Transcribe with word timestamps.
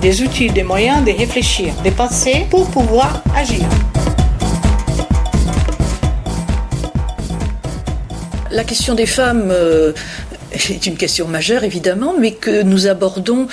des 0.00 0.22
outils, 0.22 0.50
des 0.50 0.62
moyens 0.62 1.04
de 1.04 1.10
réfléchir, 1.10 1.74
de 1.84 1.90
penser 1.90 2.46
pour 2.50 2.70
pouvoir 2.70 3.22
agir. 3.34 3.66
La 8.50 8.64
question 8.64 8.94
des 8.94 9.06
femmes 9.06 9.50
euh, 9.50 9.92
est 10.52 10.86
une 10.86 10.96
question 10.96 11.26
majeure 11.28 11.64
évidemment, 11.64 12.14
mais 12.18 12.32
que 12.32 12.62
nous 12.62 12.86
abordons 12.86 13.48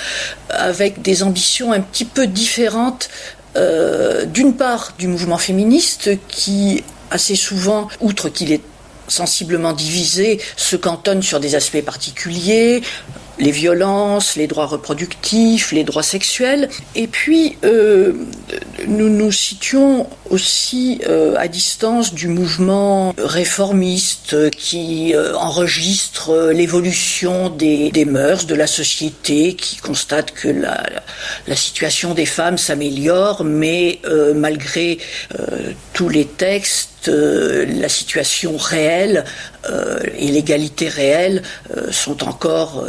avec 0.48 1.02
des 1.02 1.22
ambitions 1.22 1.72
un 1.72 1.80
petit 1.80 2.04
peu 2.04 2.26
différentes 2.26 3.08
euh, 3.56 4.24
d'une 4.24 4.54
part 4.54 4.94
du 4.98 5.08
mouvement 5.08 5.38
féministe 5.38 6.10
qui 6.28 6.84
assez 7.10 7.36
souvent, 7.36 7.88
outre 8.00 8.28
qu'il 8.28 8.52
est 8.52 8.62
sensiblement 9.08 9.72
divisé, 9.72 10.40
se 10.56 10.76
cantonne 10.76 11.22
sur 11.22 11.40
des 11.40 11.54
aspects 11.54 11.82
particuliers, 11.82 12.82
les 13.38 13.50
violences, 13.50 14.36
les 14.36 14.46
droits 14.46 14.66
reproductifs, 14.66 15.72
les 15.72 15.84
droits 15.84 16.02
sexuels. 16.02 16.68
Et 16.94 17.06
puis, 17.06 17.58
euh, 17.64 18.12
nous 18.86 19.08
nous 19.08 19.32
situons 19.32 20.06
aussi 20.30 21.00
euh, 21.08 21.34
à 21.36 21.48
distance 21.48 22.12
du 22.12 22.28
mouvement 22.28 23.14
réformiste 23.18 24.50
qui 24.50 25.14
euh, 25.14 25.34
enregistre 25.36 26.50
l'évolution 26.52 27.48
des, 27.48 27.90
des, 27.90 28.04
mœurs 28.04 28.46
de 28.46 28.54
la 28.54 28.66
société, 28.66 29.54
qui 29.54 29.76
constate 29.76 30.32
que 30.32 30.48
la, 30.48 31.56
situation 31.56 32.14
des 32.14 32.26
femmes 32.26 32.58
s'améliore, 32.58 33.44
mais 33.44 34.00
malgré 34.34 34.98
tous 35.92 36.08
les 36.08 36.26
textes, 36.26 37.08
la 37.08 37.88
situation 37.88 38.56
réelle 38.56 39.24
et 40.18 40.28
l'égalité 40.28 40.88
réelle 40.88 41.42
sont 41.90 42.24
encore 42.24 42.86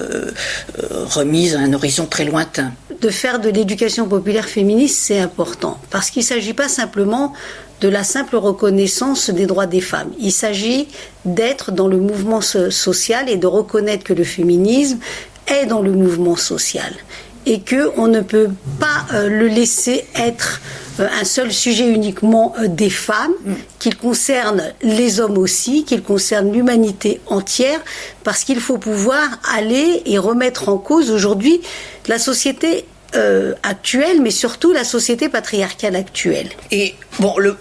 remise 1.10 1.56
à 1.56 1.60
un 1.60 1.74
horizon 1.74 2.06
très 2.06 2.26
lointain. 2.26 2.74
De 3.02 3.10
faire 3.10 3.40
de 3.40 3.50
l'éducation 3.50 4.08
populaire 4.08 4.46
féministe, 4.46 4.98
c'est 5.00 5.20
important, 5.20 5.78
parce 5.92 6.10
qu'il 6.10 6.22
ne 6.22 6.26
s'agit 6.26 6.54
pas 6.54 6.68
simplement 6.68 7.34
de 7.82 7.90
la 7.90 8.04
simple 8.04 8.38
reconnaissance 8.38 9.30
des 9.30 9.46
droits 9.46 9.68
des 9.68 9.82
femmes. 9.82 10.12
Il 10.20 10.32
s'agit 10.32 10.88
d'être 11.24 11.72
dans 11.72 11.88
le 11.88 11.98
mouvement 11.98 12.42
social 12.42 13.30
et 13.30 13.38
de 13.38 13.46
reconnaître 13.46 14.04
que 14.04 14.14
le 14.14 14.24
féminisme 14.24 14.98
est 15.46 15.68
dans 15.68 15.82
le 15.82 15.92
mouvement 15.92 16.36
social 16.36 16.92
et 17.48 17.62
que 17.62 17.92
on 17.96 18.08
ne 18.08 18.20
peut 18.20 18.50
pas 18.80 19.06
euh, 19.14 19.30
le 19.30 19.48
laisser 19.48 20.06
être 20.16 20.60
euh, 21.00 21.08
un 21.20 21.24
seul 21.24 21.54
sujet 21.54 21.88
uniquement 21.88 22.54
euh, 22.60 22.68
des 22.68 22.90
femmes, 22.90 23.32
mm. 23.46 23.54
qu'il 23.80 23.96
concerne 23.96 24.74
les 24.84 25.22
hommes 25.22 25.38
aussi, 25.38 25.86
qu'il 25.86 26.04
concerne 26.04 26.52
l'humanité 26.52 27.22
entière, 27.26 27.80
parce 28.26 28.44
qu'il 28.44 28.60
faut 28.60 28.78
pouvoir 28.78 29.24
aller 29.56 30.04
et 30.06 30.18
remettre 30.18 30.68
en 30.68 30.78
cause 30.78 31.10
aujourd'hui 31.10 31.62
la 32.08 32.20
société 32.20 32.86
actuelle, 33.64 34.22
mais 34.22 34.30
surtout 34.30 34.74
la 34.74 34.84
société 34.84 35.28
patriarcale 35.28 35.96
actuelle. 35.96 36.50
Et 36.70 36.94
bon, 37.20 37.36
le, 37.40 37.58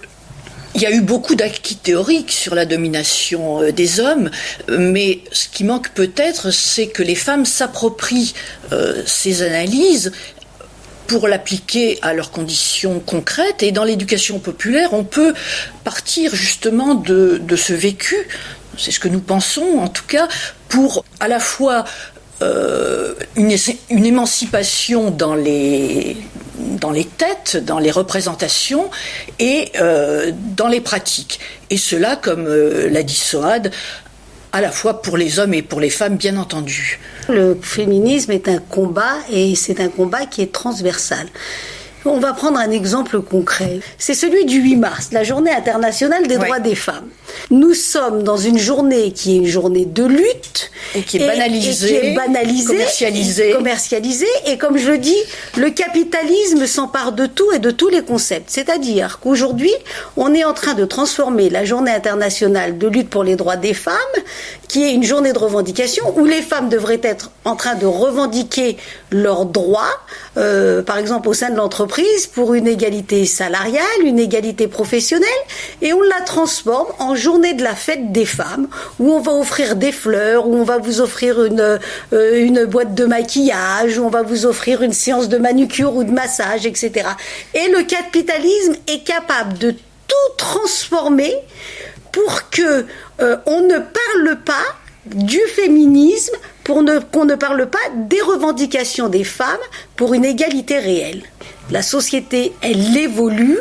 il 0.76 0.82
y 0.82 0.86
a 0.86 0.90
eu 0.90 1.00
beaucoup 1.00 1.34
d'acquis 1.34 1.76
théoriques 1.76 2.30
sur 2.30 2.54
la 2.54 2.66
domination 2.66 3.62
euh, 3.62 3.72
des 3.72 3.98
hommes, 3.98 4.30
mais 4.68 5.20
ce 5.32 5.48
qui 5.48 5.64
manque 5.64 5.88
peut-être, 5.90 6.50
c'est 6.50 6.88
que 6.88 7.02
les 7.02 7.14
femmes 7.14 7.46
s'approprient 7.46 8.34
euh, 8.72 9.02
ces 9.06 9.40
analyses 9.40 10.12
pour 11.06 11.28
l'appliquer 11.28 11.98
à 12.02 12.12
leurs 12.12 12.30
conditions 12.30 13.00
concrètes. 13.00 13.62
Et 13.62 13.72
dans 13.72 13.84
l'éducation 13.84 14.38
populaire, 14.38 14.92
on 14.92 15.04
peut 15.04 15.32
partir 15.82 16.34
justement 16.34 16.94
de, 16.94 17.40
ce 17.56 17.72
vécu, 17.72 18.16
c'est 18.76 18.90
ce 18.90 19.00
que 19.00 19.08
nous 19.08 19.20
pensons 19.20 19.78
en 19.78 19.88
tout 19.88 20.06
cas, 20.06 20.28
pour 20.68 21.06
à 21.20 21.28
la 21.28 21.38
fois 21.40 21.84
euh, 22.42 23.14
une, 23.34 23.56
une, 23.88 24.04
émancipation 24.04 25.10
dans 25.10 25.34
les, 25.34 26.18
dans 26.76 26.90
les 26.90 27.04
têtes, 27.04 27.56
dans 27.56 27.78
les 27.78 27.90
représentations 27.90 28.90
et 29.38 29.72
euh, 29.80 30.32
dans 30.56 30.68
les 30.68 30.80
pratiques. 30.80 31.40
Et 31.70 31.76
cela, 31.76 32.16
comme 32.16 32.46
euh, 32.46 32.88
l'a 32.88 33.02
dit 33.02 33.14
Soad, 33.14 33.72
à 34.52 34.60
la 34.60 34.70
fois 34.70 35.02
pour 35.02 35.16
les 35.16 35.38
hommes 35.38 35.54
et 35.54 35.62
pour 35.62 35.80
les 35.80 35.90
femmes, 35.90 36.16
bien 36.16 36.36
entendu. 36.36 36.98
Le 37.28 37.58
féminisme 37.60 38.32
est 38.32 38.48
un 38.48 38.58
combat 38.58 39.16
et 39.30 39.54
c'est 39.54 39.80
un 39.80 39.88
combat 39.88 40.26
qui 40.26 40.42
est 40.42 40.52
transversal. 40.52 41.26
On 42.06 42.18
va 42.18 42.32
prendre 42.32 42.58
un 42.58 42.70
exemple 42.70 43.20
concret. 43.20 43.80
C'est 43.98 44.14
celui 44.14 44.44
du 44.44 44.60
8 44.60 44.76
mars, 44.76 45.08
la 45.12 45.24
journée 45.24 45.50
internationale 45.50 46.26
des 46.26 46.38
droits 46.38 46.60
des 46.60 46.74
femmes. 46.74 47.08
Nous 47.50 47.74
sommes 47.74 48.22
dans 48.22 48.36
une 48.36 48.58
journée 48.58 49.12
qui 49.12 49.34
est 49.34 49.36
une 49.36 49.46
journée 49.46 49.84
de 49.84 50.04
lutte. 50.04 50.70
Et 50.94 51.02
qui 51.02 51.18
est 51.18 51.26
banalisée. 51.26 51.96
Et 51.96 52.00
qui 52.00 52.06
est 52.06 52.14
banalisée. 52.14 52.66
Commercialisée. 52.66 53.50
Et 53.50 53.52
commercialisée. 53.52 54.26
Et 54.46 54.58
comme 54.58 54.78
je 54.78 54.90
le 54.90 54.98
dis, 54.98 55.16
le 55.56 55.70
capitalisme 55.70 56.66
s'empare 56.66 57.12
de 57.12 57.26
tout 57.26 57.50
et 57.52 57.58
de 57.58 57.70
tous 57.70 57.88
les 57.88 58.02
concepts. 58.02 58.50
C'est-à-dire 58.50 59.18
qu'aujourd'hui, 59.20 59.72
on 60.16 60.32
est 60.34 60.44
en 60.44 60.54
train 60.54 60.74
de 60.74 60.84
transformer 60.84 61.50
la 61.50 61.64
journée 61.64 61.92
internationale 61.92 62.78
de 62.78 62.86
lutte 62.88 63.10
pour 63.10 63.24
les 63.24 63.36
droits 63.36 63.56
des 63.56 63.74
femmes, 63.74 63.94
qui 64.68 64.84
est 64.84 64.92
une 64.92 65.04
journée 65.04 65.32
de 65.32 65.38
revendication 65.38 66.04
où 66.16 66.24
les 66.24 66.42
femmes 66.42 66.68
devraient 66.68 67.00
être 67.02 67.30
en 67.44 67.56
train 67.56 67.74
de 67.74 67.86
revendiquer 67.86 68.76
leurs 69.10 69.46
droits, 69.46 70.00
euh, 70.36 70.82
par 70.82 70.98
exemple 70.98 71.28
au 71.28 71.34
sein 71.34 71.50
de 71.50 71.56
l'entreprise, 71.56 71.95
pour 72.34 72.54
une 72.54 72.66
égalité 72.66 73.24
salariale, 73.24 73.82
une 74.04 74.18
égalité 74.18 74.68
professionnelle, 74.68 75.28
et 75.80 75.92
on 75.92 76.02
la 76.02 76.20
transforme 76.20 76.88
en 76.98 77.14
journée 77.14 77.54
de 77.54 77.62
la 77.62 77.74
fête 77.74 78.12
des 78.12 78.26
femmes, 78.26 78.68
où 78.98 79.12
on 79.12 79.20
va 79.20 79.32
offrir 79.32 79.76
des 79.76 79.92
fleurs, 79.92 80.46
où 80.46 80.54
on 80.54 80.64
va 80.64 80.78
vous 80.78 81.00
offrir 81.00 81.44
une, 81.44 81.78
euh, 82.12 82.66
boîte 82.66 82.94
de 82.94 83.04
maquillage, 83.04 83.98
où 83.98 84.04
on 84.04 84.10
va 84.10 84.22
vous 84.22 84.46
offrir 84.46 84.82
une 84.82 84.92
séance 84.92 85.28
de 85.28 85.38
manucure 85.38 85.94
ou 85.94 86.04
de 86.04 86.10
massage, 86.10 86.66
etc. 86.66 87.08
Et 87.54 87.68
le 87.68 87.82
capitalisme 87.84 88.76
est 88.86 89.04
capable 89.04 89.56
de 89.58 89.70
tout 89.70 90.32
transformer 90.36 91.34
pour 92.12 92.50
que 92.50 92.86
euh, 93.20 93.36
on 93.46 93.60
ne 93.62 93.78
parle 93.78 94.38
pas 94.44 94.64
du 95.06 95.40
féminisme, 95.54 96.34
pour 96.64 96.82
qu'on 97.12 97.24
ne 97.24 97.36
parle 97.36 97.70
pas 97.70 97.78
des 97.94 98.20
revendications 98.20 99.08
des 99.08 99.24
femmes 99.24 99.56
pour 99.94 100.14
une 100.14 100.24
égalité 100.24 100.78
réelle. 100.78 101.22
La 101.70 101.82
société, 101.82 102.52
elle 102.60 102.96
évolue, 102.96 103.58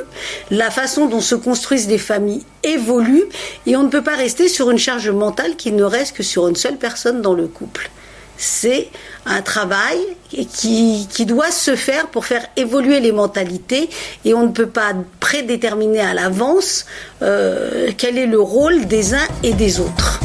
la 0.51 0.69
façon 0.69 1.07
dont 1.07 1.21
se 1.21 1.35
construisent 1.35 1.87
les 1.87 1.97
familles 1.97 2.43
évolue, 2.63 3.23
et 3.65 3.75
on 3.75 3.83
ne 3.83 3.89
peut 3.89 4.03
pas 4.03 4.15
rester 4.15 4.47
sur 4.47 4.69
une 4.69 4.77
charge 4.77 5.09
mentale 5.09 5.55
qui 5.55 5.71
ne 5.71 5.83
reste 5.83 6.15
que 6.15 6.23
sur 6.23 6.47
une 6.47 6.55
seule 6.55 6.77
personne 6.77 7.21
dans 7.21 7.33
le 7.33 7.47
couple. 7.47 7.89
C'est 8.37 8.89
un 9.25 9.41
travail 9.41 9.97
qui, 10.29 11.07
qui, 11.09 11.25
doit 11.25 11.51
se 11.51 11.75
faire 11.75 12.07
pour 12.07 12.25
faire 12.25 12.45
évoluer 12.57 12.99
les 12.99 13.13
mentalités 13.13 13.89
et 14.25 14.33
on 14.33 14.43
ne 14.43 14.51
peut 14.51 14.67
pas 14.67 14.91
prédéterminer 15.21 16.01
à 16.01 16.13
l'avance 16.13 16.85
euh, 17.21 17.91
quel 17.97 18.17
est 18.17 18.25
le 18.25 18.41
rôle 18.41 18.87
des 18.87 19.13
uns 19.13 19.27
et 19.41 19.53
des 19.53 19.79
autres. 19.79 20.19